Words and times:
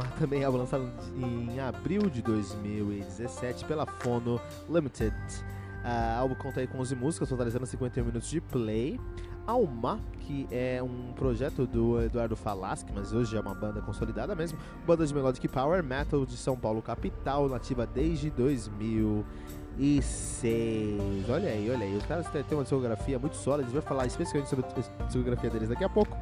Almar 0.00 0.10
também 0.18 0.42
é 0.42 0.48
lançado 0.48 0.90
em 1.16 1.60
abril 1.60 2.08
de 2.08 2.22
2017 2.22 3.66
pela 3.66 3.84
Fono 3.86 4.40
Limited. 4.68 5.14
Uh, 5.14 6.18
álbum 6.18 6.34
conta 6.34 6.58
aí 6.60 6.66
com 6.66 6.78
11 6.78 6.96
músicas, 6.96 7.28
totalizando 7.28 7.66
51 7.66 8.04
minutos 8.04 8.30
de 8.30 8.40
play. 8.40 8.98
Alma, 9.46 10.00
que 10.20 10.48
é 10.50 10.82
um 10.82 11.12
projeto 11.14 11.66
do 11.66 12.02
Eduardo 12.02 12.34
Falaschi, 12.36 12.86
mas 12.94 13.12
hoje 13.12 13.36
é 13.36 13.40
uma 13.40 13.54
banda 13.54 13.82
consolidada 13.82 14.34
mesmo, 14.34 14.58
banda 14.86 15.06
de 15.06 15.14
melodic 15.14 15.46
power 15.48 15.82
metal 15.82 16.24
de 16.24 16.36
São 16.36 16.56
Paulo 16.56 16.80
capital, 16.82 17.48
nativa 17.48 17.84
desde 17.86 18.30
2006. 18.30 21.28
Olha 21.28 21.50
aí, 21.50 21.68
olha 21.70 21.84
aí, 21.84 21.96
os 21.96 22.04
caras 22.04 22.28
têm 22.28 22.44
uma 22.52 22.62
discografia 22.62 23.18
muito 23.18 23.34
sólida, 23.36 23.62
a 23.62 23.66
gente 23.70 23.80
vai 23.80 23.88
falar 23.88 24.06
especificamente 24.06 24.50
sobre 24.50 24.66
a 24.66 25.04
discografia 25.04 25.50
deles 25.50 25.68
daqui 25.68 25.84
a 25.84 25.88
pouco. 25.88 26.16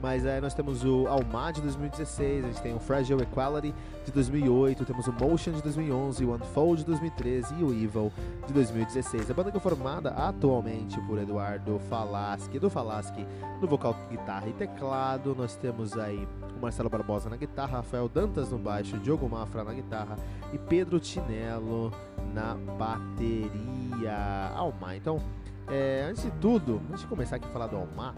Mas 0.00 0.24
aí 0.24 0.40
nós 0.40 0.54
temos 0.54 0.84
o 0.84 1.08
Alma 1.08 1.52
de 1.52 1.60
2016, 1.60 2.44
a 2.44 2.48
gente 2.48 2.62
tem 2.62 2.74
o 2.74 2.78
Fragile 2.78 3.22
Equality 3.22 3.74
de 4.04 4.12
2008, 4.12 4.84
temos 4.84 5.06
o 5.08 5.12
Motion 5.12 5.52
de 5.52 5.62
2011, 5.62 6.24
o 6.24 6.34
Unfold 6.34 6.82
de 6.82 6.86
2013 6.86 7.54
e 7.58 7.64
o 7.64 7.72
Evil 7.72 8.12
de 8.46 8.52
2016. 8.52 9.30
A 9.30 9.34
banda 9.34 9.50
que 9.50 9.56
é 9.56 9.60
formada 9.60 10.10
atualmente 10.10 11.00
por 11.02 11.18
Eduardo 11.18 11.80
Falaschi, 11.90 12.58
do 12.58 12.70
Falaschi 12.70 13.26
no 13.60 13.66
vocal, 13.66 13.96
guitarra 14.08 14.48
e 14.48 14.52
teclado. 14.52 15.34
Nós 15.34 15.56
temos 15.56 15.98
aí 15.98 16.28
o 16.56 16.62
Marcelo 16.62 16.88
Barbosa 16.88 17.28
na 17.28 17.36
guitarra, 17.36 17.78
Rafael 17.78 18.08
Dantas 18.08 18.50
no 18.50 18.58
baixo, 18.58 18.98
Diogo 18.98 19.28
Mafra 19.28 19.64
na 19.64 19.72
guitarra 19.72 20.16
e 20.52 20.58
Pedro 20.58 21.00
Tinello 21.00 21.92
na 22.32 22.54
bateria. 22.54 24.52
Alma, 24.54 24.94
então, 24.94 25.20
é, 25.68 26.06
antes 26.08 26.22
de 26.22 26.30
tudo, 26.32 26.80
antes 26.88 27.02
de 27.02 27.06
começar 27.08 27.36
aqui 27.36 27.46
a 27.46 27.50
falar 27.50 27.66
do 27.66 27.76
Alma, 27.76 28.14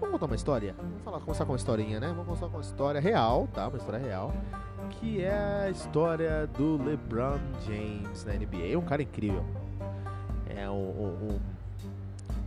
Vamos 0.00 0.12
contar 0.12 0.26
uma 0.26 0.34
história? 0.34 0.74
Vamos 0.78 1.02
falar, 1.02 1.20
começar 1.20 1.44
com 1.44 1.52
uma 1.52 1.58
historinha, 1.58 2.00
né? 2.00 2.08
Vamos 2.08 2.24
começar 2.24 2.46
com 2.46 2.56
uma 2.56 2.62
história 2.62 2.98
real, 2.98 3.46
tá? 3.52 3.68
Uma 3.68 3.76
história 3.76 3.98
real. 3.98 4.32
Que 4.92 5.22
é 5.22 5.64
a 5.66 5.70
história 5.70 6.46
do 6.56 6.82
LeBron 6.82 7.38
James 7.66 8.24
na 8.24 8.32
NBA. 8.32 8.72
É 8.72 8.78
um 8.78 8.84
cara 8.84 9.02
incrível. 9.02 9.44
É 10.48 10.66
o, 10.70 10.72
o, 10.72 11.40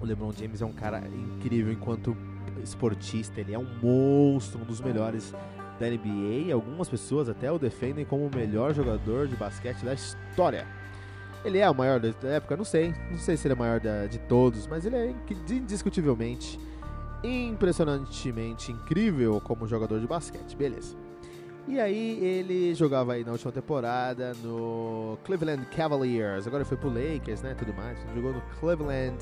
o 0.01 0.05
LeBron 0.05 0.31
James 0.31 0.63
é 0.63 0.65
um 0.65 0.73
cara 0.73 1.03
incrível 1.07 1.71
enquanto 1.71 2.17
esportista. 2.63 3.39
Ele 3.39 3.53
é 3.53 3.59
um 3.59 3.67
monstro, 3.83 4.59
um 4.59 4.65
dos 4.65 4.81
melhores 4.81 5.31
da 5.79 5.87
NBA. 5.87 6.51
Algumas 6.51 6.89
pessoas 6.89 7.29
até 7.29 7.51
o 7.51 7.59
defendem 7.59 8.03
como 8.03 8.25
o 8.25 8.35
melhor 8.35 8.73
jogador 8.73 9.27
de 9.27 9.35
basquete 9.35 9.85
da 9.85 9.93
história. 9.93 10.65
Ele 11.45 11.59
é 11.59 11.69
o 11.69 11.75
maior 11.75 11.99
da 11.99 12.29
época? 12.29 12.57
Não 12.57 12.65
sei. 12.65 12.95
Não 13.11 13.17
sei 13.19 13.37
se 13.37 13.45
ele 13.45 13.53
é 13.53 13.55
o 13.55 13.59
maior 13.59 13.79
da, 13.79 14.07
de 14.07 14.17
todos, 14.17 14.65
mas 14.65 14.87
ele 14.87 14.95
é 14.95 15.15
indiscutivelmente 15.51 16.59
impressionantemente 17.23 18.71
incrível 18.71 19.39
como 19.41 19.67
jogador 19.67 19.99
de 19.99 20.07
basquete, 20.07 20.55
beleza. 20.55 20.95
E 21.67 21.79
aí 21.79 22.19
ele 22.21 22.75
jogava 22.75 23.13
aí 23.13 23.23
na 23.23 23.31
última 23.31 23.51
temporada 23.51 24.33
no 24.43 25.17
Cleveland 25.23 25.65
Cavaliers, 25.67 26.45
agora 26.45 26.65
foi 26.65 26.75
pro 26.75 26.89
Lakers, 26.89 27.41
né, 27.41 27.55
tudo 27.57 27.73
mais. 27.73 27.97
Jogou 28.13 28.33
no 28.33 28.41
Cleveland 28.59 29.17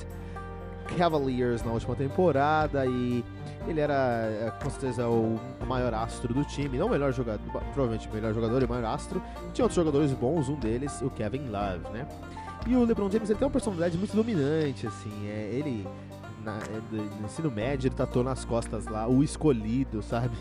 Cavaliers 0.97 1.63
na 1.63 1.71
última 1.71 1.95
temporada 1.95 2.85
e 2.85 3.23
ele 3.67 3.79
era 3.79 3.93
é, 3.93 4.51
com 4.61 4.69
certeza 4.71 5.07
o 5.07 5.39
maior 5.67 5.93
astro 5.93 6.33
do 6.33 6.43
time, 6.43 6.79
não 6.79 6.87
o 6.87 6.89
melhor 6.89 7.13
jogador, 7.13 7.39
provavelmente 7.73 8.07
o 8.07 8.13
melhor 8.13 8.33
jogador 8.33 8.61
e 8.61 8.65
o 8.65 8.69
maior 8.69 8.85
astro. 8.85 9.21
Tinha 9.53 9.65
outros 9.65 9.75
jogadores 9.75 10.11
bons, 10.13 10.49
um 10.49 10.55
deles, 10.55 10.99
o 11.01 11.11
Kevin 11.11 11.47
Love, 11.47 11.87
né? 11.93 12.07
E 12.67 12.75
o 12.75 12.83
LeBron 12.83 13.09
James 13.09 13.29
ele 13.29 13.37
tem 13.37 13.45
uma 13.45 13.51
personalidade 13.51 13.97
muito 13.97 14.15
dominante, 14.15 14.87
assim, 14.87 15.27
é, 15.27 15.49
ele 15.53 15.87
na, 16.43 16.57
é, 16.57 17.19
no 17.19 17.25
ensino 17.25 17.51
médio, 17.51 17.87
ele 17.87 17.95
tatuou 17.95 18.23
nas 18.23 18.45
costas 18.45 18.85
lá 18.85 19.07
o 19.07 19.23
escolhido, 19.23 20.01
sabe? 20.03 20.35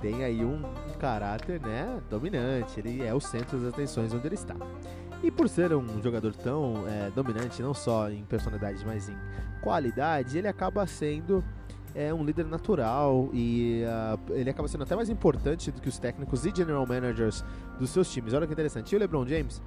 Tem 0.00 0.24
aí 0.24 0.44
um, 0.44 0.62
caráter, 0.98 1.60
né, 1.60 2.00
dominante. 2.08 2.78
Ele 2.78 3.02
é 3.02 3.14
o 3.14 3.20
centro 3.20 3.58
das 3.58 3.72
atenções 3.72 4.12
onde 4.12 4.26
ele 4.26 4.34
está. 4.34 4.54
E 5.22 5.30
por 5.30 5.48
ser 5.48 5.74
um 5.74 6.00
jogador 6.00 6.34
tão 6.34 6.84
é, 6.86 7.10
dominante, 7.10 7.60
não 7.60 7.74
só 7.74 8.08
em 8.08 8.24
personalidade, 8.24 8.84
mas 8.86 9.08
em 9.08 9.16
qualidade, 9.60 10.38
ele 10.38 10.46
acaba 10.46 10.86
sendo 10.86 11.42
é, 11.94 12.14
um 12.14 12.24
líder 12.24 12.46
natural 12.46 13.28
e 13.32 13.82
uh, 13.84 14.32
ele 14.32 14.48
acaba 14.48 14.68
sendo 14.68 14.84
até 14.84 14.94
mais 14.94 15.08
importante 15.08 15.72
do 15.72 15.80
que 15.80 15.88
os 15.88 15.98
técnicos 15.98 16.46
e 16.46 16.52
general 16.54 16.86
managers 16.86 17.44
dos 17.78 17.90
seus 17.90 18.08
times. 18.12 18.32
Olha 18.32 18.46
que 18.46 18.52
interessante. 18.52 18.92
E 18.92 18.96
o 18.96 18.98
LeBron 18.98 19.26
James, 19.26 19.60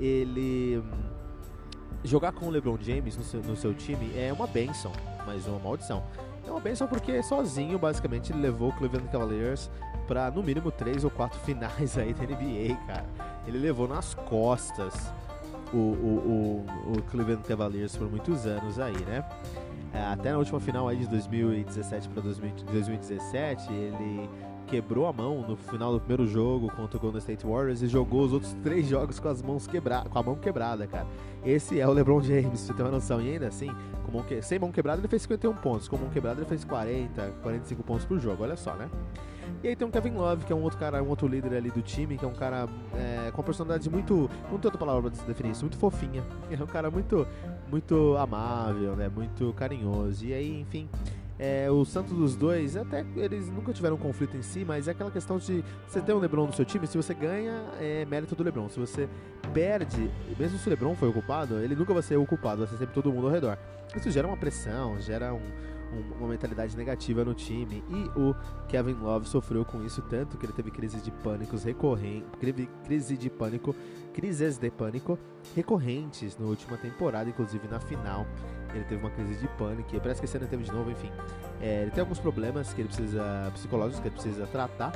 ele 0.00 0.82
jogar 2.04 2.32
com 2.32 2.46
o 2.46 2.50
LeBron 2.50 2.78
James 2.80 3.16
no 3.16 3.24
seu, 3.24 3.42
no 3.42 3.56
seu 3.56 3.74
time 3.74 4.12
é 4.16 4.32
uma 4.32 4.46
benção, 4.46 4.92
mas 5.26 5.46
uma 5.46 5.58
maldição. 5.58 6.04
É 6.46 6.50
uma 6.50 6.60
benção 6.60 6.86
porque 6.86 7.22
sozinho, 7.22 7.78
basicamente, 7.78 8.30
ele 8.30 8.42
levou 8.42 8.68
o 8.68 8.72
Cleveland 8.72 9.08
Cavaliers 9.10 9.70
para 10.06 10.30
no 10.30 10.42
mínimo 10.42 10.70
três 10.70 11.02
ou 11.02 11.10
quatro 11.10 11.40
finais 11.40 11.96
aí 11.96 12.12
da 12.12 12.24
NBA, 12.24 12.76
cara. 12.86 13.06
Ele 13.46 13.58
levou 13.58 13.88
nas 13.88 14.14
costas 14.14 14.94
o, 15.72 15.76
o, 15.76 16.66
o, 16.88 16.92
o 16.98 17.02
Cleveland 17.10 17.42
Cavaliers 17.42 17.96
por 17.96 18.10
muitos 18.10 18.46
anos 18.46 18.78
aí, 18.78 18.96
né? 19.06 19.24
É, 19.92 20.04
até 20.06 20.32
na 20.32 20.38
última 20.38 20.60
final 20.60 20.88
aí 20.88 20.96
de 20.96 21.06
2017 21.06 22.08
para 22.08 22.22
2017, 22.22 23.72
ele 23.72 24.28
quebrou 24.66 25.06
a 25.06 25.12
mão 25.12 25.42
no 25.46 25.56
final 25.56 25.92
do 25.92 26.00
primeiro 26.00 26.26
jogo 26.26 26.70
contra 26.70 26.96
o 26.96 27.00
Golden 27.00 27.18
State 27.18 27.46
Warriors 27.46 27.82
e 27.82 27.86
jogou 27.86 28.24
os 28.24 28.32
outros 28.32 28.54
três 28.62 28.86
jogos 28.86 29.18
com 29.18 29.28
as 29.28 29.42
mãos 29.42 29.66
quebradas, 29.66 30.10
com 30.10 30.18
a 30.18 30.22
mão 30.22 30.36
quebrada, 30.36 30.86
cara. 30.86 31.06
Esse 31.44 31.80
é 31.80 31.86
o 31.86 31.92
LeBron 31.92 32.22
James, 32.22 32.60
você 32.60 32.72
tem 32.72 32.84
uma 32.84 32.92
noção. 32.92 33.20
E 33.20 33.30
ainda 33.30 33.48
assim, 33.48 33.70
mão 34.14 34.22
que... 34.22 34.40
sem 34.40 34.58
mão 34.58 34.70
quebrada 34.70 35.00
ele 35.00 35.08
fez 35.08 35.22
51 35.22 35.54
pontos, 35.54 35.88
com 35.88 35.96
mão 35.96 36.08
quebrada 36.08 36.40
ele 36.40 36.48
fez 36.48 36.64
40, 36.64 37.34
45 37.42 37.82
pontos 37.82 38.04
por 38.04 38.18
jogo, 38.18 38.42
olha 38.44 38.56
só, 38.56 38.74
né? 38.74 38.88
E 39.62 39.68
aí 39.68 39.76
tem 39.76 39.86
o 39.86 39.90
Kevin 39.90 40.12
Love, 40.12 40.44
que 40.44 40.52
é 40.52 40.56
um 40.56 40.62
outro 40.62 40.78
cara, 40.78 41.02
um 41.02 41.08
outro 41.08 41.26
líder 41.26 41.56
ali 41.56 41.70
do 41.70 41.82
time, 41.82 42.16
que 42.16 42.24
é 42.24 42.28
um 42.28 42.34
cara 42.34 42.68
é, 42.94 43.30
com 43.30 43.42
personalidade 43.42 43.88
muito. 43.90 44.30
Não 44.50 44.58
tem 44.58 44.66
outra 44.66 44.78
palavra 44.78 45.10
pra 45.10 45.24
definir 45.24 45.52
isso, 45.52 45.62
muito 45.62 45.78
fofinha. 45.78 46.22
É 46.50 46.62
um 46.62 46.66
cara 46.66 46.90
muito, 46.90 47.26
muito 47.70 48.16
amável, 48.16 48.94
né? 48.94 49.08
Muito 49.08 49.52
carinhoso. 49.54 50.24
E 50.24 50.32
aí, 50.32 50.60
enfim, 50.60 50.88
É, 51.38 51.68
o 51.68 51.84
Santos 51.84 52.16
dos 52.16 52.36
dois, 52.36 52.76
até 52.76 53.04
eles 53.16 53.50
nunca 53.50 53.72
tiveram 53.72 53.96
um 53.96 53.98
conflito 53.98 54.36
em 54.36 54.42
si, 54.42 54.64
mas 54.64 54.86
é 54.86 54.92
aquela 54.92 55.10
questão 55.10 55.38
de 55.38 55.64
você 55.86 56.00
ter 56.00 56.12
um 56.12 56.18
LeBron 56.18 56.46
no 56.46 56.52
seu 56.52 56.64
time, 56.64 56.86
se 56.86 56.96
você 56.96 57.12
ganha, 57.12 57.64
é 57.80 58.04
mérito 58.04 58.36
do 58.36 58.44
LeBron. 58.44 58.68
Se 58.68 58.78
você 58.78 59.08
perde, 59.52 60.10
mesmo 60.38 60.58
se 60.58 60.66
o 60.66 60.70
LeBron 60.70 60.94
foi 60.94 61.08
o 61.08 61.12
culpado, 61.12 61.58
ele 61.58 61.74
nunca 61.74 61.92
vai 61.92 62.02
ser 62.02 62.16
o 62.16 62.26
culpado, 62.26 62.58
vai 62.58 62.68
ser 62.68 62.76
sempre 62.76 62.94
todo 62.94 63.12
mundo 63.12 63.26
ao 63.26 63.32
redor. 63.32 63.58
Isso 63.96 64.10
gera 64.10 64.28
uma 64.28 64.36
pressão, 64.36 65.00
gera 65.00 65.34
um, 65.34 65.38
um, 65.92 66.18
uma 66.20 66.28
mentalidade 66.28 66.76
negativa 66.76 67.24
no 67.24 67.34
time. 67.34 67.82
E 67.90 68.18
o 68.18 68.34
Kevin 68.68 68.94
Love 68.94 69.28
sofreu 69.28 69.64
com 69.64 69.84
isso 69.84 70.02
tanto 70.02 70.36
que 70.36 70.46
ele 70.46 70.52
teve 70.52 70.70
crises 70.70 71.02
de 71.02 71.10
pânicos 71.10 71.64
recorrentes, 71.64 72.28
crise 72.84 73.16
de 73.16 73.28
pânico, 73.28 73.74
crises 74.12 74.56
de 74.56 74.70
pânico 74.70 75.18
recorrentes 75.54 76.38
na 76.38 76.46
última 76.46 76.76
temporada, 76.76 77.28
inclusive 77.28 77.66
na 77.68 77.80
final 77.80 78.24
ele 78.78 78.84
teve 78.84 79.00
uma 79.00 79.10
crise 79.10 79.36
de 79.36 79.48
pânico, 79.48 79.88
parece 80.00 80.20
que 80.20 80.26
esse 80.26 80.36
ano 80.36 80.46
teve 80.46 80.64
de 80.64 80.72
novo, 80.72 80.90
enfim. 80.90 81.10
É, 81.60 81.82
ele 81.82 81.90
tem 81.90 82.00
alguns 82.00 82.18
problemas 82.18 82.72
que 82.72 82.80
ele 82.80 82.88
precisa, 82.88 83.50
psicológicos 83.54 84.00
que 84.00 84.08
ele 84.08 84.14
precisa 84.14 84.46
tratar, 84.46 84.92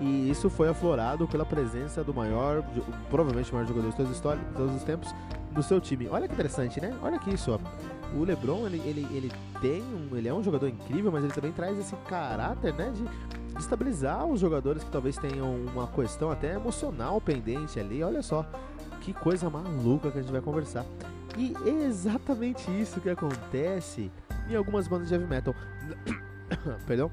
e 0.00 0.30
isso 0.30 0.48
foi 0.48 0.68
aflorado 0.68 1.28
pela 1.28 1.44
presença 1.44 2.02
do 2.02 2.14
maior, 2.14 2.64
provavelmente 3.10 3.50
o 3.50 3.54
maior 3.54 3.66
jogador 3.66 3.90
de 3.90 3.96
todos 3.96 4.10
os, 4.12 4.16
de 4.16 4.54
todos 4.56 4.74
os 4.74 4.82
tempos, 4.82 5.14
no 5.54 5.62
seu 5.62 5.80
time. 5.80 6.08
Olha 6.08 6.26
que 6.26 6.34
interessante, 6.34 6.80
né? 6.80 6.96
Olha 7.02 7.16
aqui 7.16 7.34
isso, 7.34 7.52
ó. 7.52 7.58
O 8.16 8.24
LeBron, 8.24 8.66
ele, 8.66 8.80
ele, 8.84 9.06
ele 9.14 9.32
tem 9.60 9.82
um, 9.82 10.16
ele 10.16 10.28
é 10.28 10.34
um 10.34 10.42
jogador 10.42 10.68
incrível, 10.68 11.12
mas 11.12 11.22
ele 11.22 11.32
também 11.32 11.52
traz 11.52 11.78
esse 11.78 11.94
caráter, 12.08 12.74
né, 12.74 12.90
de 12.90 13.04
estabilizar 13.58 14.24
os 14.26 14.40
jogadores 14.40 14.82
que 14.82 14.90
talvez 14.90 15.16
tenham 15.16 15.54
uma 15.66 15.86
questão 15.86 16.30
até 16.30 16.54
emocional 16.54 17.20
pendente 17.20 17.78
ali. 17.78 18.02
Olha 18.02 18.22
só, 18.22 18.44
que 19.00 19.12
coisa 19.12 19.48
maluca 19.50 20.10
que 20.10 20.18
a 20.18 20.22
gente 20.22 20.32
vai 20.32 20.40
conversar. 20.40 20.84
E 21.36 21.54
é 21.64 21.84
exatamente 21.86 22.70
isso 22.80 23.00
que 23.00 23.10
acontece 23.10 24.10
em 24.48 24.56
algumas 24.56 24.88
bandas 24.88 25.08
de 25.08 25.14
heavy 25.14 25.26
metal. 25.26 25.54
Perdão? 26.86 27.10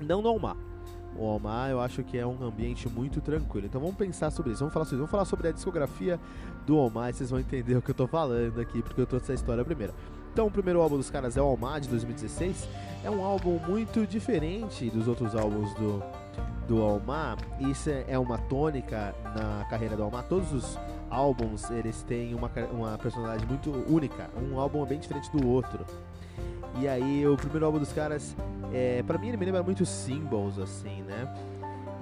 Não 0.00 0.22
no 0.22 0.34
Omar. 0.34 0.56
O 1.16 1.24
Omar 1.24 1.70
eu 1.70 1.80
acho 1.80 2.02
que 2.04 2.16
é 2.16 2.26
um 2.26 2.42
ambiente 2.44 2.88
muito 2.88 3.20
tranquilo. 3.20 3.66
Então 3.66 3.80
vamos 3.80 3.96
pensar 3.96 4.30
sobre 4.30 4.52
isso. 4.52 4.60
Vamos 4.60 4.72
falar 4.72 4.84
sobre, 4.84 4.98
vamos 4.98 5.10
falar 5.10 5.24
sobre 5.24 5.48
a 5.48 5.52
discografia 5.52 6.20
do 6.66 6.76
Omar 6.76 7.14
vocês 7.14 7.30
vão 7.30 7.40
entender 7.40 7.76
o 7.76 7.82
que 7.82 7.90
eu 7.90 7.94
tô 7.94 8.06
falando 8.06 8.60
aqui, 8.60 8.82
porque 8.82 9.00
eu 9.00 9.06
trouxe 9.06 9.26
essa 9.26 9.34
história 9.34 9.64
primeiro. 9.64 9.94
Então 10.32 10.46
o 10.46 10.50
primeiro 10.50 10.80
álbum 10.82 10.98
dos 10.98 11.10
caras 11.10 11.36
é 11.36 11.42
o 11.42 11.46
Omar 11.46 11.80
de 11.80 11.88
2016. 11.88 12.68
É 13.02 13.10
um 13.10 13.24
álbum 13.24 13.58
muito 13.66 14.06
diferente 14.06 14.90
dos 14.90 15.08
outros 15.08 15.34
álbuns 15.34 15.72
do, 15.74 16.02
do 16.68 16.82
Almar. 16.82 17.38
Isso 17.58 17.88
é 17.90 18.18
uma 18.18 18.36
tônica 18.36 19.14
na 19.34 19.64
carreira 19.70 19.96
do 19.96 20.02
Almar. 20.02 20.24
Todos 20.28 20.52
os 20.52 20.78
álbuns 21.10 21.70
eles 21.70 22.02
têm 22.02 22.34
uma, 22.34 22.50
uma 22.72 22.98
personalidade 22.98 23.46
muito 23.46 23.70
única. 23.88 24.30
Um 24.40 24.58
álbum 24.58 24.82
é 24.84 24.86
bem 24.86 24.98
diferente 24.98 25.30
do 25.30 25.46
outro. 25.46 25.84
E 26.80 26.86
aí 26.86 27.26
o 27.26 27.36
primeiro 27.36 27.66
álbum 27.66 27.78
dos 27.78 27.92
caras, 27.92 28.36
é, 28.72 29.02
para 29.02 29.18
mim 29.18 29.28
ele 29.28 29.36
me 29.36 29.46
lembra 29.46 29.62
muito 29.62 29.84
Symbols, 29.84 30.58
assim, 30.58 31.02
né? 31.02 31.26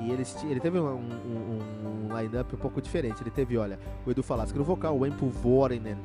E 0.00 0.10
eles, 0.10 0.36
ele 0.44 0.60
teve 0.60 0.78
um, 0.78 0.86
um, 0.86 2.08
um 2.10 2.18
line-up 2.20 2.54
um 2.54 2.58
pouco 2.58 2.82
diferente. 2.82 3.22
Ele 3.22 3.30
teve, 3.30 3.56
olha, 3.56 3.78
o 4.04 4.10
Edu 4.10 4.22
Falasco 4.22 4.58
no 4.58 4.64
vocal, 4.64 4.98
o 4.98 5.06
Empo 5.06 5.26
Vorinen 5.28 5.96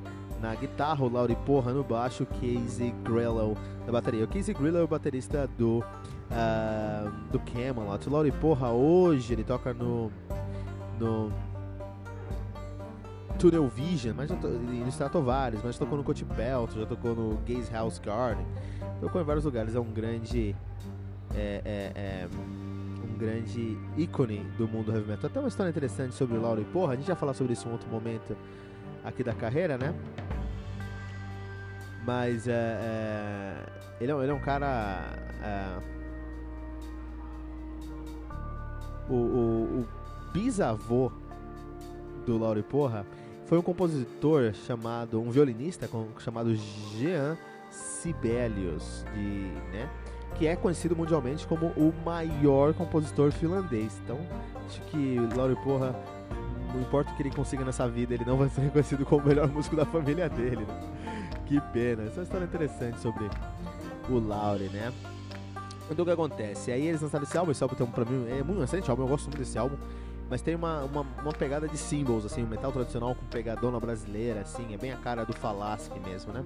na 0.41 0.55
guitarra, 0.55 1.03
o 1.03 1.09
Lauri 1.09 1.35
Porra 1.45 1.71
no 1.71 1.83
baixo, 1.83 2.23
o 2.23 2.25
Casey 2.25 2.93
Grillo 3.03 3.55
na 3.85 3.91
bateria. 3.91 4.23
O 4.23 4.27
Casey 4.27 4.53
Grillo 4.53 4.77
é 4.77 4.83
o 4.83 4.87
baterista 4.87 5.47
do, 5.57 5.79
uh, 5.79 7.11
do 7.31 7.39
Camelot. 7.39 8.07
O 8.07 8.11
Lauri 8.11 8.31
Porra 8.31 8.69
hoje 8.69 9.33
ele 9.33 9.43
toca 9.43 9.73
no, 9.73 10.11
no 10.99 11.31
Tunnel 13.41 13.67
Vision, 13.67 14.13
mas 14.15 14.29
já 14.29 14.37
Stratovarius, 14.89 15.63
mas 15.63 15.73
já 15.73 15.79
tocou 15.79 15.97
no 15.97 16.03
Coach 16.03 16.23
Belt, 16.23 16.75
já 16.75 16.85
tocou 16.85 17.15
no 17.15 17.37
Gaze 17.37 17.71
House 17.73 17.97
Garden, 17.97 18.45
tocou 18.99 19.19
em 19.19 19.23
vários 19.23 19.43
lugares, 19.43 19.73
é 19.73 19.79
um 19.79 19.91
grande 19.91 20.55
é, 21.33 21.61
é, 21.65 21.91
é, 21.95 22.29
um 23.03 23.17
grande 23.17 23.79
ícone 23.97 24.45
do 24.59 24.67
mundo 24.67 24.91
heavy 24.93 25.07
metal. 25.09 25.27
Até 25.27 25.39
uma 25.39 25.47
história 25.47 25.71
interessante 25.71 26.13
sobre 26.13 26.37
o 26.37 26.41
Lauro 26.41 26.61
e 26.61 26.65
Porra, 26.65 26.93
a 26.93 26.95
gente 26.95 27.07
vai 27.07 27.15
falar 27.15 27.33
sobre 27.33 27.53
isso 27.53 27.67
em 27.67 27.71
outro 27.71 27.89
momento 27.89 28.37
aqui 29.03 29.23
da 29.23 29.33
carreira, 29.33 29.75
né? 29.75 29.91
Mas 32.05 32.47
é, 32.47 32.51
é, 32.51 33.55
ele, 33.99 34.11
é, 34.11 34.15
ele 34.15 34.31
é 34.31 34.33
um 34.35 34.39
cara. 34.39 35.15
É, 35.41 35.79
o, 39.09 39.15
o, 39.15 39.81
o 39.81 39.87
bisavô 40.31 41.11
do 42.27 42.37
Lauro 42.37 42.61
Porra 42.61 43.03
foi 43.51 43.57
um 43.57 43.61
compositor 43.61 44.53
chamado, 44.65 45.19
um 45.19 45.29
violinista 45.29 45.85
chamado 46.19 46.55
Jean 46.97 47.37
Sibelius, 47.69 49.03
de, 49.13 49.51
né, 49.73 49.89
que 50.35 50.47
é 50.47 50.55
conhecido 50.55 50.95
mundialmente 50.95 51.45
como 51.45 51.65
o 51.75 51.93
maior 52.05 52.73
compositor 52.73 53.29
finlandês. 53.29 53.99
Então, 54.05 54.17
acho 54.65 54.79
que 54.83 55.17
Lauri 55.35 55.57
Porra, 55.65 55.93
não 56.73 56.79
importa 56.79 57.11
o 57.11 57.15
que 57.17 57.23
ele 57.23 57.31
consiga 57.31 57.65
nessa 57.65 57.89
vida, 57.89 58.13
ele 58.13 58.23
não 58.23 58.37
vai 58.37 58.47
ser 58.47 58.61
reconhecido 58.61 59.05
como 59.05 59.21
o 59.21 59.27
melhor 59.27 59.49
músico 59.49 59.75
da 59.75 59.85
família 59.85 60.29
dele. 60.29 60.65
Né? 60.65 61.41
Que 61.45 61.59
pena. 61.73 62.03
Essa 62.03 62.13
é 62.13 62.17
uma 62.19 62.23
história 62.23 62.45
interessante 62.45 63.01
sobre 63.01 63.29
o 64.09 64.17
Lauri, 64.17 64.69
né? 64.69 64.93
Então 65.89 66.03
o 66.03 66.05
que 66.05 66.13
acontece? 66.13 66.71
Aí 66.71 66.87
eles 66.87 67.01
lançaram 67.01 67.25
esse 67.25 67.37
álbum, 67.37 67.51
esse 67.51 67.61
álbum 67.61 67.75
tem, 67.75 67.85
pra 67.85 68.05
mim 68.05 68.29
é 68.29 68.41
muito 68.41 68.63
excelente 68.63 68.89
álbum, 68.89 69.03
eu 69.03 69.09
gosto 69.09 69.25
muito 69.25 69.39
desse 69.39 69.57
álbum 69.57 69.75
mas 70.31 70.41
tem 70.41 70.55
uma, 70.55 70.85
uma, 70.85 71.01
uma, 71.01 71.33
pegada 71.33 71.67
de 71.67 71.77
symbols, 71.77 72.25
assim, 72.25 72.41
um 72.41 72.47
metal 72.47 72.71
tradicional 72.71 73.13
com 73.13 73.25
pegadona 73.25 73.77
brasileira, 73.81 74.39
assim, 74.39 74.73
é 74.73 74.77
bem 74.77 74.93
a 74.93 74.95
cara 74.95 75.25
do 75.25 75.33
Falasque 75.33 75.99
mesmo, 75.99 76.31
né? 76.31 76.41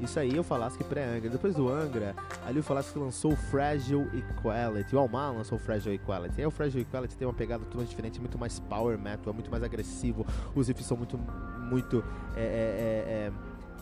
Isso 0.00 0.18
aí 0.18 0.36
é 0.36 0.40
o 0.40 0.42
Falasque 0.42 0.82
pré-Angra. 0.82 1.30
Depois 1.30 1.54
do 1.54 1.68
Angra, 1.68 2.16
ali 2.44 2.58
o 2.58 2.62
Falasque 2.64 2.98
lançou 2.98 3.34
o 3.34 3.36
Fragile 3.36 4.10
Equality, 4.12 4.96
o 4.96 4.98
Almar 4.98 5.32
lançou 5.32 5.58
o 5.58 5.60
Fragile 5.60 5.94
Equality. 5.94 6.40
Aí 6.40 6.46
o 6.46 6.50
Fragile 6.50 6.82
Equality 6.82 7.16
tem 7.16 7.28
uma 7.28 7.32
pegada 7.32 7.64
totalmente 7.64 7.90
diferente, 7.90 8.18
muito 8.18 8.36
mais 8.36 8.58
power 8.58 8.98
metal, 8.98 9.32
é 9.32 9.32
muito 9.32 9.48
mais 9.48 9.62
agressivo, 9.62 10.26
os 10.52 10.66
riffs 10.66 10.84
são 10.84 10.96
muito, 10.96 11.16
muito, 11.16 12.02
é, 12.34 12.42
é, 12.42 13.12
é, 13.12 13.32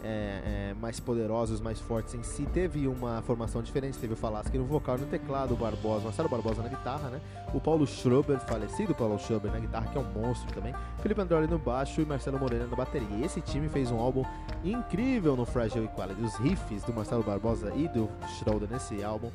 é 0.02 0.68
é, 0.70 0.74
mais 0.80 1.00
poderosos, 1.00 1.60
mais 1.60 1.80
fortes 1.80 2.14
em 2.14 2.22
si. 2.22 2.46
Teve 2.46 2.86
uma 2.86 3.22
formação 3.22 3.62
diferente, 3.62 3.98
teve 3.98 4.14
o 4.14 4.16
Falasque 4.16 4.56
no 4.56 4.64
vocal, 4.64 4.98
no 4.98 5.06
teclado, 5.06 5.54
o 5.54 5.56
Barbosa, 5.56 6.04
Marcelo 6.04 6.28
Barbosa 6.28 6.62
na 6.62 6.68
guitarra, 6.68 7.08
né? 7.10 7.20
O 7.54 7.60
Paulo 7.60 7.86
Schrober, 7.86 8.38
falecido 8.40 8.94
Paulo 8.94 9.18
Schrober 9.18 9.50
na 9.50 9.58
guitarra, 9.58 9.86
que 9.90 9.98
é 9.98 10.00
um 10.00 10.12
monstro 10.12 10.52
também. 10.52 10.74
Felipe 11.00 11.20
Androli 11.20 11.46
no 11.46 11.58
baixo 11.58 12.00
e 12.00 12.04
Marcelo 12.04 12.38
Moreira 12.38 12.66
na 12.66 12.76
bateria. 12.76 13.08
E 13.16 13.24
esse 13.24 13.40
time 13.40 13.68
fez 13.68 13.90
um 13.90 13.98
álbum 13.98 14.24
incrível 14.64 15.36
no 15.36 15.44
Fragile 15.44 15.86
Equality. 15.86 16.20
Os 16.22 16.34
riffs 16.36 16.82
do 16.84 16.92
Marcelo 16.92 17.22
Barbosa 17.22 17.72
e 17.74 17.88
do 17.88 18.08
Schroeder 18.38 18.68
nesse 18.70 19.02
álbum, 19.02 19.30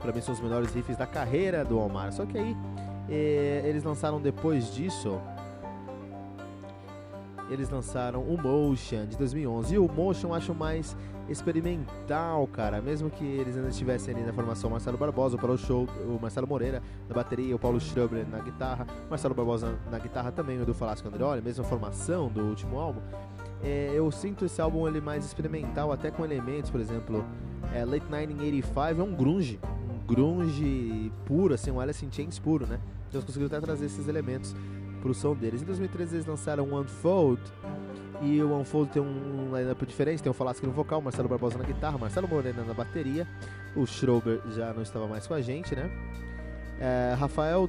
para 0.00 0.12
mim, 0.12 0.20
são 0.20 0.34
os 0.34 0.40
melhores 0.40 0.72
riffs 0.74 0.96
da 0.96 1.06
carreira 1.06 1.64
do 1.64 1.78
Omar. 1.78 2.12
Só 2.12 2.26
que 2.26 2.36
aí, 2.36 2.56
é, 3.08 3.62
eles 3.64 3.84
lançaram 3.84 4.20
depois 4.20 4.72
disso 4.74 5.20
eles 7.50 7.68
lançaram 7.70 8.22
o 8.22 8.40
Motion 8.40 9.06
de 9.06 9.16
2011. 9.16 9.74
E 9.74 9.78
o 9.78 9.88
Motion 9.88 10.28
eu 10.28 10.34
acho 10.34 10.54
mais 10.54 10.96
experimental, 11.28 12.46
cara. 12.48 12.80
Mesmo 12.80 13.10
que 13.10 13.24
eles 13.24 13.56
ainda 13.56 13.68
estivessem 13.68 14.14
ali 14.14 14.24
na 14.24 14.32
formação 14.32 14.70
Marcelo 14.70 14.98
Barbosa, 14.98 15.36
o 15.36 15.38
Paulo 15.38 15.58
Show, 15.58 15.88
o 16.06 16.18
Marcelo 16.20 16.46
Moreira 16.46 16.82
na 17.08 17.14
bateria, 17.14 17.54
o 17.54 17.58
Paulo 17.58 17.80
Schroeder 17.80 18.26
na 18.28 18.38
guitarra, 18.38 18.86
Marcelo 19.08 19.34
Barbosa 19.34 19.78
na 19.90 19.98
guitarra 19.98 20.32
também, 20.32 20.58
o 20.58 20.62
Edu 20.62 20.74
Falasco 20.74 21.08
Andreoli, 21.08 21.42
mesma 21.42 21.64
formação 21.64 22.28
do 22.28 22.42
último 22.42 22.78
álbum. 22.78 23.00
É, 23.62 23.92
eu 23.94 24.10
sinto 24.10 24.44
esse 24.44 24.60
álbum 24.60 24.86
ele 24.86 25.00
mais 25.00 25.24
experimental, 25.24 25.90
até 25.90 26.10
com 26.10 26.24
elementos, 26.24 26.70
por 26.70 26.80
exemplo, 26.80 27.24
é, 27.72 27.84
Late 27.84 28.04
1985 28.10 29.00
é 29.00 29.02
um 29.02 29.14
grunge, 29.14 29.58
um 29.90 30.06
grunge 30.06 31.10
puro, 31.24 31.54
assim, 31.54 31.70
um 31.70 31.80
Alice 31.80 32.04
in 32.04 32.12
Chains 32.12 32.38
puro, 32.38 32.66
né? 32.66 32.78
Então 33.08 33.20
eles 33.20 33.24
conseguiram 33.24 33.46
até 33.46 33.64
trazer 33.64 33.86
esses 33.86 34.06
elementos 34.06 34.54
pro 35.04 35.12
som 35.12 35.34
deles. 35.34 35.60
Em 35.60 35.66
2013 35.66 36.16
eles 36.16 36.26
lançaram 36.26 36.64
o 36.64 36.80
Unfold, 36.80 37.42
e 38.22 38.42
o 38.42 38.58
Unfold 38.58 38.90
tem 38.90 39.02
um 39.02 39.54
lineup 39.54 39.82
diferente, 39.82 40.22
tem 40.22 40.30
o 40.30 40.34
Falasque 40.34 40.66
no 40.66 40.72
vocal, 40.72 41.02
Marcelo 41.02 41.28
Barbosa 41.28 41.58
na 41.58 41.64
guitarra, 41.64 41.98
Marcelo 41.98 42.26
Morena 42.26 42.64
na 42.64 42.72
bateria, 42.72 43.28
o 43.76 43.84
Schrober 43.86 44.40
já 44.52 44.72
não 44.72 44.80
estava 44.82 45.06
mais 45.06 45.26
com 45.26 45.34
a 45.34 45.42
gente, 45.42 45.76
né? 45.76 45.90
É, 46.80 47.14
Rafael 47.18 47.68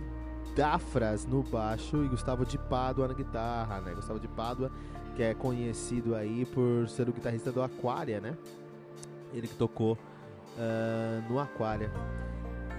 Dafras 0.55 1.25
no 1.25 1.43
baixo 1.43 2.05
e 2.05 2.07
Gustavo 2.07 2.45
de 2.45 2.57
Pádua 2.57 3.09
na 3.09 3.13
guitarra, 3.13 3.81
né? 3.81 3.93
Gustavo 3.93 4.19
de 4.19 4.29
Pádua, 4.29 4.71
que 5.17 5.21
é 5.21 5.33
conhecido 5.33 6.15
aí 6.15 6.45
por 6.45 6.87
ser 6.87 7.09
o 7.09 7.11
guitarrista 7.11 7.51
do 7.51 7.61
Aquaria, 7.61 8.21
né? 8.21 8.37
Ele 9.33 9.47
que 9.47 9.55
tocou 9.55 9.97
uh, 10.57 11.29
no 11.29 11.37
Aquaria. 11.37 11.91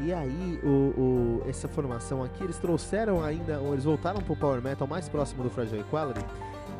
E 0.00 0.12
aí, 0.12 0.60
o, 0.62 0.68
o, 0.68 1.42
essa 1.48 1.66
formação 1.68 2.22
aqui, 2.22 2.44
eles 2.44 2.58
trouxeram 2.58 3.22
ainda, 3.22 3.54
eles 3.72 3.84
voltaram 3.84 4.20
pro 4.20 4.36
Power 4.36 4.60
Metal 4.60 4.86
mais 4.86 5.08
próximo 5.08 5.42
do 5.42 5.50
Fragile 5.50 5.80
Equality, 5.80 6.24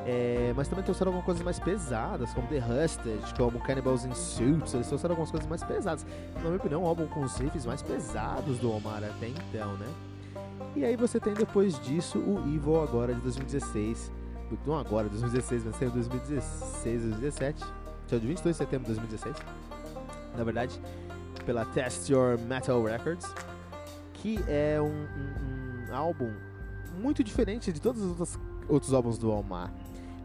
é, 0.06 0.52
mas 0.54 0.68
também 0.68 0.85
trouxeram 0.85 1.11
algumas 1.11 1.25
coisas 1.25 1.42
mais 1.42 1.58
pesadas, 1.58 2.32
como 2.35 2.46
The 2.46 2.58
Husted, 2.58 3.35
como 3.37 3.58
Cannibals 3.61 4.04
in 4.04 4.14
Suits, 4.14 4.75
eles 4.75 4.87
trouxeram 4.87 5.14
algumas 5.14 5.30
coisas 5.30 5.49
mais 5.49 5.64
pesadas. 5.64 6.06
Na 6.37 6.42
minha 6.42 6.56
opinião, 6.56 6.85
um 6.85 6.87
álbum 6.87 7.06
com 7.06 7.20
os 7.20 7.37
riffs 7.38 7.64
mais 7.64 7.82
pesados 7.82 8.58
do 8.58 8.70
Omar 8.70 9.02
até 9.02 9.28
então, 9.28 9.73
né? 9.78 9.87
E 10.76 10.85
aí 10.85 10.94
você 10.94 11.18
tem 11.18 11.32
depois 11.32 11.80
disso 11.80 12.18
o 12.18 12.38
Evil 12.54 12.82
agora 12.82 13.14
de 13.14 13.20
2016, 13.23 14.12
não 14.66 14.78
agora, 14.78 15.08
2016, 15.08 15.64
mas 15.64 15.76
saiu 15.76 15.90
2016, 15.90 17.02
2017, 17.02 17.64
dia 18.06 18.20
de 18.20 18.26
22 18.26 18.54
de 18.54 18.58
setembro 18.58 18.87
de 18.87 19.00
2016, 19.00 19.37
na 20.37 20.44
verdade. 20.44 20.80
Pela 21.47 21.65
Test 21.65 22.11
Your 22.11 22.38
Metal 22.38 22.83
Records, 22.83 23.33
que 24.12 24.38
é 24.47 24.79
um, 24.81 24.87
um, 24.87 25.91
um 25.91 25.95
álbum 25.95 26.31
muito 27.00 27.25
diferente 27.25 27.73
de 27.73 27.81
todos 27.81 28.03
os 28.03 28.11
outros, 28.11 28.38
outros 28.69 28.93
álbuns 28.93 29.17
do 29.17 29.31
Almar 29.31 29.73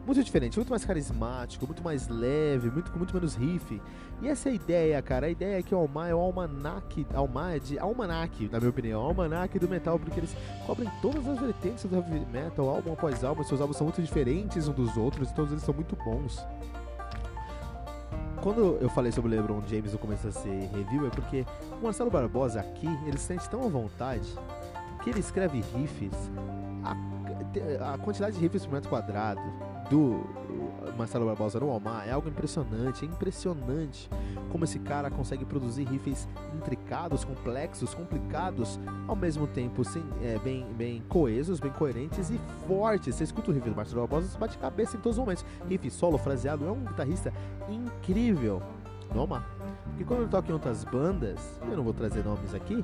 muito 0.04 0.22
diferente, 0.22 0.58
muito 0.58 0.70
mais 0.70 0.84
carismático, 0.84 1.64
muito 1.64 1.82
mais 1.82 2.08
leve, 2.08 2.70
muito, 2.70 2.90
muito 2.96 3.14
menos 3.14 3.34
riff. 3.34 3.80
E 4.20 4.28
essa 4.28 4.48
é 4.48 4.52
a 4.52 4.54
ideia, 4.54 5.02
cara. 5.02 5.26
A 5.26 5.30
ideia 5.30 5.58
é 5.58 5.62
que 5.62 5.74
o 5.74 5.78
Almar 5.78 6.08
é 6.08 6.14
o 6.14 6.18
almanac, 6.18 7.06
Almar 7.14 7.56
é 7.56 7.58
de 7.58 7.78
almanac, 7.78 8.48
na 8.48 8.58
minha 8.58 8.70
opinião, 8.70 9.00
almanac 9.00 9.58
do 9.58 9.68
metal, 9.68 9.98
porque 9.98 10.20
eles 10.20 10.36
cobrem 10.66 10.90
todas 11.00 11.26
as 11.26 11.38
vertentes 11.38 11.84
do 11.84 11.96
heavy 11.96 12.26
metal, 12.32 12.68
álbum 12.68 12.92
após 12.92 13.22
álbum. 13.22 13.44
Seus 13.44 13.60
álbuns 13.60 13.76
são 13.76 13.86
muito 13.86 14.02
diferentes 14.02 14.66
uns 14.66 14.74
dos 14.74 14.96
outros 14.96 15.30
e 15.30 15.34
todos 15.34 15.52
eles 15.52 15.62
são 15.62 15.74
muito 15.74 15.96
bons. 15.96 16.44
Quando 18.42 18.76
eu 18.80 18.88
falei 18.88 19.12
sobre 19.12 19.30
o 19.30 19.40
LeBron 19.40 19.62
James 19.68 19.92
no 19.92 19.98
começo 20.00 20.26
desse 20.26 20.48
review, 20.48 21.06
é 21.06 21.10
porque 21.10 21.46
o 21.80 21.84
Marcelo 21.84 22.10
Barbosa 22.10 22.58
aqui, 22.58 22.88
ele 23.06 23.16
se 23.16 23.26
sente 23.26 23.48
tão 23.48 23.62
à 23.62 23.68
vontade 23.68 24.28
que 25.04 25.10
ele 25.10 25.20
escreve 25.20 25.60
riffs, 25.60 26.30
a, 26.82 27.94
a 27.94 27.98
quantidade 27.98 28.34
de 28.34 28.40
riffs 28.40 28.66
por 28.66 28.74
metro 28.74 28.90
quadrado, 28.90 29.40
do 29.92 30.24
Marcelo 30.96 31.26
Barbosa 31.26 31.60
no 31.60 31.70
Almar 31.70 32.08
é 32.08 32.12
algo 32.12 32.26
impressionante, 32.26 33.04
é 33.04 33.08
impressionante 33.08 34.08
como 34.50 34.64
esse 34.64 34.78
cara 34.78 35.10
consegue 35.10 35.44
produzir 35.44 35.84
riffs 35.84 36.26
intricados, 36.56 37.24
complexos, 37.24 37.92
complicados, 37.92 38.80
ao 39.06 39.14
mesmo 39.14 39.46
tempo 39.46 39.84
sim, 39.84 40.02
é, 40.22 40.38
bem, 40.38 40.66
bem 40.78 41.02
coesos, 41.10 41.60
bem 41.60 41.70
coerentes 41.72 42.30
e 42.30 42.40
fortes. 42.66 43.14
Você 43.14 43.24
escuta 43.24 43.50
o 43.50 43.54
riff 43.54 43.68
do 43.68 43.76
Marcelo 43.76 44.00
Barbosa, 44.00 44.28
você 44.28 44.38
bate 44.38 44.56
cabeça 44.56 44.96
em 44.96 45.00
todos 45.00 45.18
os 45.18 45.22
momentos. 45.22 45.44
Riff 45.68 45.90
solo, 45.90 46.16
fraseado, 46.16 46.66
é 46.66 46.70
um 46.70 46.84
guitarrista 46.84 47.30
incrível 47.68 48.62
no 49.14 49.20
Almar. 49.20 49.46
E 49.98 50.04
quando 50.04 50.20
ele 50.20 50.30
toca 50.30 50.48
em 50.48 50.54
outras 50.54 50.84
bandas, 50.84 51.60
eu 51.70 51.76
não 51.76 51.84
vou 51.84 51.92
trazer 51.92 52.24
nomes 52.24 52.54
aqui, 52.54 52.82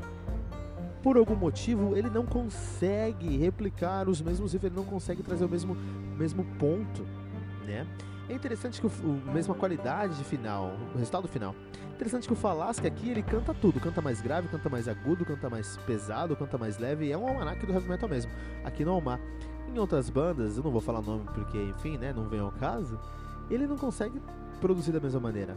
por 1.03 1.17
algum 1.17 1.37
motivo 1.37 1.97
ele 1.97 2.11
não 2.11 2.25
consegue 2.25 3.37
replicar 3.37 4.09
os 4.09 4.21
mesmos 4.21 4.53
riffs, 4.53 4.71
ele 4.71 4.77
não 4.77 4.85
consegue 4.85 5.23
trazer 5.23 5.45
o 5.45 5.49
mesmo, 5.49 5.77
mesmo 6.17 6.45
ponto, 6.59 7.05
né? 7.67 7.87
É 8.29 8.35
interessante 8.35 8.81
que 8.81 8.87
o, 8.87 8.91
o 8.91 9.33
mesma 9.33 9.55
qualidade 9.55 10.15
de 10.17 10.25
final, 10.25 10.77
o 10.95 10.99
resultado 10.99 11.27
final. 11.27 11.55
Interessante 11.95 12.27
que 12.27 12.33
o 12.33 12.37
Falasca 12.37 12.87
aqui 12.87 13.09
ele 13.09 13.23
canta 13.23 13.55
tudo, 13.55 13.81
canta 13.81 14.03
mais 14.03 14.21
grave, 14.21 14.49
canta 14.49 14.69
mais 14.69 14.87
agudo, 14.87 15.25
canta 15.25 15.49
mais 15.49 15.79
pesado, 15.79 16.37
canta 16.37 16.59
mais 16.59 16.79
leve, 16.79 17.11
é 17.11 17.17
um 17.17 17.27
almanac 17.27 17.65
do 17.65 17.73
heavy 17.73 17.89
metal 17.89 18.09
mesmo. 18.09 18.31
Aqui 18.65 18.85
no 18.85 18.93
Almar, 18.93 19.19
em 19.67 19.79
outras 19.79 20.11
bandas, 20.11 20.59
eu 20.59 20.63
não 20.63 20.71
vou 20.71 20.81
falar 20.81 21.01
nome 21.01 21.25
porque, 21.35 21.59
enfim, 21.59 21.97
né, 21.97 22.13
não 22.13 22.29
vem 22.29 22.41
ao 22.41 22.53
caso, 22.53 23.01
ele 23.51 23.67
não 23.67 23.77
consegue 23.77 24.21
produzir 24.61 24.93
da 24.93 25.01
mesma 25.01 25.21
maneira. 25.21 25.57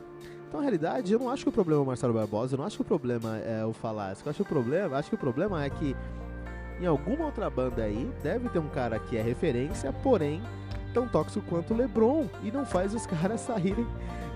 Então, 0.51 0.59
na 0.59 0.65
realidade, 0.65 1.13
eu 1.13 1.17
não 1.17 1.29
acho 1.29 1.43
que 1.43 1.49
o 1.49 1.51
problema 1.51 1.79
é 1.79 1.83
o 1.83 1.87
Marcelo 1.87 2.13
Barbosa, 2.13 2.55
eu 2.55 2.57
não 2.57 2.65
acho 2.65 2.75
que 2.75 2.81
o 2.81 2.85
problema 2.85 3.37
é 3.37 3.65
o 3.65 3.71
Falasco. 3.71 4.27
Eu 4.27 4.31
acho 4.31 4.35
que 4.35 4.41
o 4.41 4.45
problema, 4.45 4.97
acho 4.97 5.07
que 5.07 5.15
o 5.15 5.17
problema 5.17 5.63
é 5.63 5.69
que 5.69 5.95
em 6.81 6.85
alguma 6.85 7.27
outra 7.27 7.49
banda 7.49 7.83
aí 7.83 8.11
deve 8.21 8.49
ter 8.49 8.59
um 8.59 8.67
cara 8.67 8.99
que 8.99 9.15
é 9.15 9.21
referência, 9.21 9.93
porém 10.03 10.41
tão 10.93 11.07
tóxico 11.07 11.45
quanto 11.47 11.73
o 11.73 11.77
LeBron 11.77 12.27
e 12.43 12.51
não 12.51 12.65
faz 12.65 12.93
os 12.93 13.05
caras 13.07 13.39
saírem, 13.39 13.87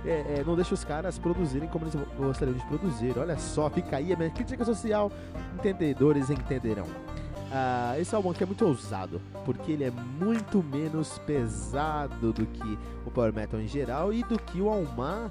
é, 0.05 0.38
é, 0.38 0.43
não 0.48 0.55
deixa 0.55 0.74
os 0.74 0.86
caras 0.86 1.19
produzirem 1.19 1.67
como 1.67 1.84
eles 1.84 1.95
gostariam 2.17 2.55
de 2.55 2.65
produzir. 2.65 3.19
Olha 3.19 3.38
só, 3.38 3.69
fica 3.69 3.98
aí 3.98 4.13
a 4.13 4.15
minha 4.15 4.29
crítica 4.29 4.63
social, 4.63 5.12
entendedores 5.53 6.29
entenderão. 6.29 6.86
Uh, 6.86 8.00
esse 8.00 8.15
álbum 8.15 8.31
aqui 8.31 8.43
é 8.43 8.45
muito 8.45 8.65
ousado, 8.65 9.22
porque 9.43 9.74
ele 9.74 9.84
é 9.84 9.91
muito 9.91 10.63
menos 10.63 11.19
pesado 11.19 12.31
do 12.31 12.45
que 12.45 12.79
o 13.05 13.12
Power 13.12 13.34
Metal 13.34 13.60
em 13.60 13.67
geral 13.67 14.13
e 14.13 14.24
do 14.24 14.39
que 14.39 14.62
o 14.62 14.69
Almar 14.69 15.29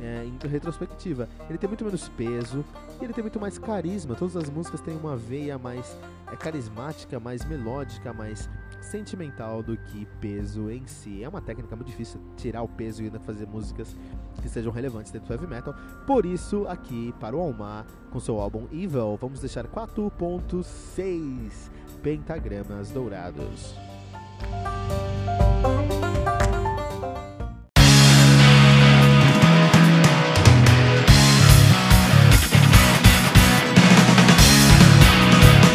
é, 0.00 0.24
em 0.24 0.48
retrospectiva. 0.48 1.28
Ele 1.48 1.58
tem 1.58 1.68
muito 1.68 1.84
menos 1.84 2.08
peso 2.08 2.64
e 3.00 3.04
ele 3.04 3.12
tem 3.12 3.22
muito 3.22 3.38
mais 3.38 3.58
carisma. 3.58 4.14
Todas 4.14 4.36
as 4.36 4.48
músicas 4.48 4.80
têm 4.80 4.96
uma 4.96 5.16
veia 5.16 5.58
mais 5.58 5.96
é, 6.30 6.36
carismática, 6.36 7.20
mais 7.20 7.44
melódica, 7.44 8.12
mais 8.12 8.48
sentimental 8.80 9.62
do 9.62 9.76
que 9.76 10.06
peso 10.20 10.70
em 10.70 10.86
si. 10.86 11.22
É 11.22 11.28
uma 11.28 11.40
técnica 11.40 11.76
muito 11.76 11.88
difícil 11.88 12.20
tirar 12.36 12.62
o 12.62 12.68
peso 12.68 13.02
e 13.02 13.06
ainda 13.06 13.20
fazer 13.20 13.46
músicas 13.46 13.94
que 14.40 14.48
sejam 14.48 14.72
relevantes 14.72 15.12
dentro 15.12 15.28
do 15.28 15.34
heavy 15.34 15.46
metal. 15.46 15.74
Por 16.06 16.24
isso, 16.24 16.66
aqui 16.66 17.14
para 17.20 17.36
o 17.36 17.40
Almar, 17.40 17.84
com 18.10 18.18
seu 18.18 18.40
álbum 18.40 18.66
Evil, 18.72 19.18
vamos 19.20 19.40
deixar 19.40 19.66
4.6 19.66 21.70
pentagramas 22.02 22.90
dourados. 22.90 23.89